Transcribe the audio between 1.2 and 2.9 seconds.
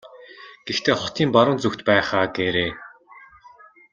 баруун зүгт байх аа гээрэй.